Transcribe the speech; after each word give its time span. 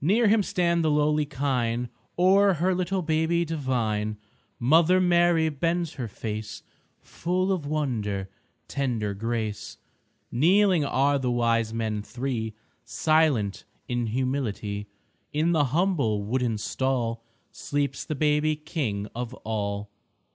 Near 0.00 0.26
Him 0.26 0.42
stand 0.42 0.82
the 0.82 0.90
lowly 0.90 1.26
kine, 1.26 1.90
O'er 2.18 2.54
her 2.54 2.74
little 2.74 3.02
babe 3.02 3.46
divine 3.46 4.16
Mother 4.58 5.02
Mary 5.02 5.50
bends 5.50 5.92
her 6.00 6.08
face 6.08 6.62
Full 7.02 7.52
of 7.52 7.66
wonder, 7.66 8.30
tender 8.68 9.12
grace. 9.12 9.76
Kneeling 10.32 10.86
are 10.86 11.18
the 11.18 11.30
Wise 11.30 11.74
Men 11.74 12.00
Three, 12.00 12.54
Silent 12.86 13.66
in 13.86 14.06
humility. 14.06 14.86
In 15.34 15.52
the 15.52 15.64
humble 15.64 16.22
wooden 16.22 16.56
stall 16.56 17.22
Sleeps 17.52 18.02
the 18.06 18.14
baby 18.14 18.56
King 18.56 19.06
of 19.14 19.34
all. 19.44 19.90